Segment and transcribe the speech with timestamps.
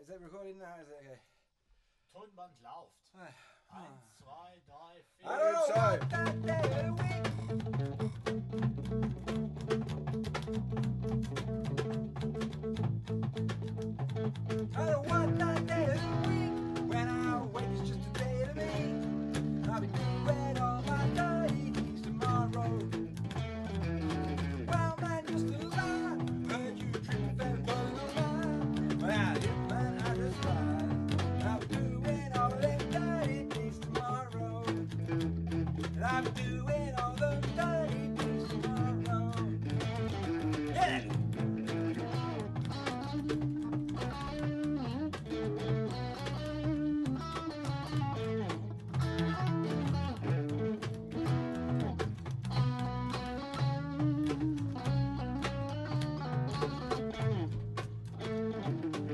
[0.00, 0.74] is that recording now?
[0.80, 1.20] Is it okay?
[2.12, 3.12] Tonband läuft.
[3.14, 3.28] Ah.
[3.70, 5.30] Eins, zwei, drei, vier.
[5.30, 5.98] I don't know Sorry.
[5.98, 7.29] what that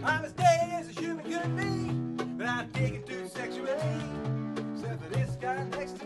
[0.09, 3.71] I'm as gay as a human could be, but I dig it too sexually.
[4.75, 6.06] Except this guy next to.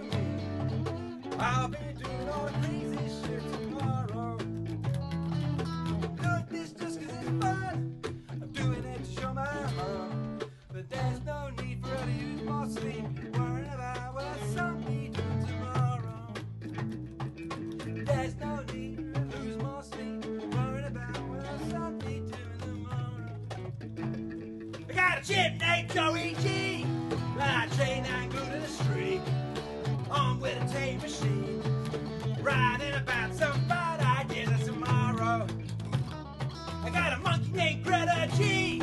[1.42, 4.36] I'll be doing all the crazy shit tomorrow.
[4.36, 4.84] Doing
[6.50, 7.96] this just 'cause it's fun.
[8.30, 10.38] I'm doing it to show my mom.
[10.70, 13.04] But there's no need for her to use more sleep.
[13.38, 14.36] Worrying about what
[15.46, 16.34] tomorrow.
[18.04, 20.24] There's no need to lose more sleep.
[20.54, 21.46] Worrying about what
[22.60, 23.36] tomorrow.
[24.88, 26.84] I got a chip named Joey G.
[27.38, 29.22] That I train and glue to the street.
[30.10, 31.62] On with a tape machine.
[32.42, 35.46] Writing about some bad ideas of tomorrow.
[36.82, 38.80] I got a monkey named Greta G.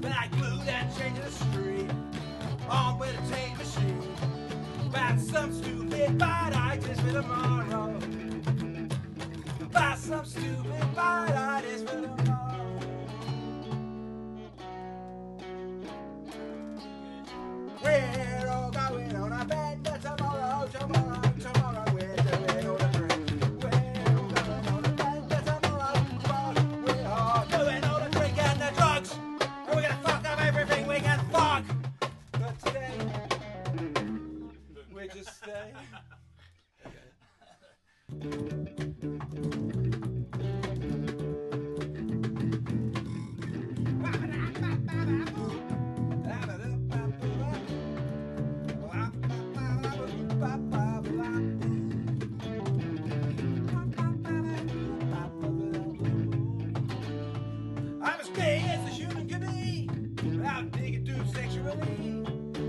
[0.00, 1.90] That I glued and chained to the street.
[2.68, 4.02] On with a tape machine.
[4.86, 7.98] About some stupid bad ideas for tomorrow.
[9.60, 12.80] About some stupid bad ideas for tomorrow.
[17.82, 18.25] We're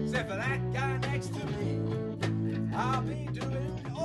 [0.04, 1.82] Except for that guy next to me,
[2.76, 3.97] I'll be doing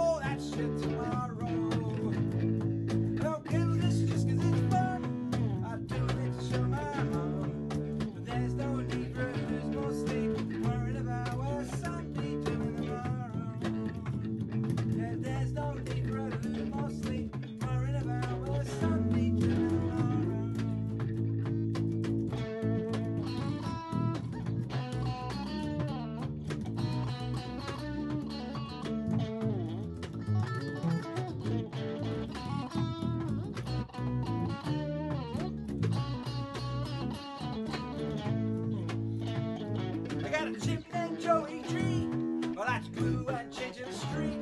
[40.91, 42.09] got a Joey Tree.
[42.54, 44.38] Well, that's glue and change the street.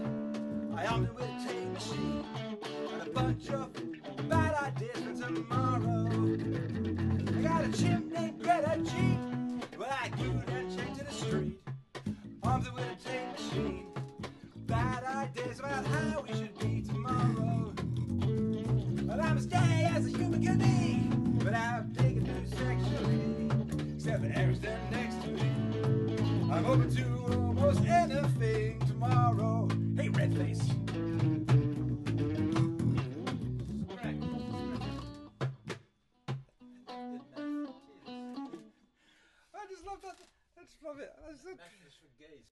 [0.77, 2.25] I it with a tape machine
[2.93, 3.73] and a bunch of
[4.29, 6.07] bad ideas for tomorrow.
[7.37, 8.91] I got a chip named Greta G.
[9.79, 11.61] Well, I glued and changed in the street.
[12.67, 13.87] It with a tape machine.
[14.67, 17.73] Bad ideas about how we should be tomorrow.
[19.07, 23.95] Well, I'm as gay as a human can be, but I'm digging too sexually.
[23.95, 24.59] Except for Erik's
[26.61, 27.05] I'm open to
[27.39, 29.67] almost anything tomorrow.
[29.97, 30.61] Hey, red face.
[39.55, 40.19] I just love that.
[40.59, 41.11] I just love it.
[41.27, 41.45] I just,
[42.19, 42.45] gays.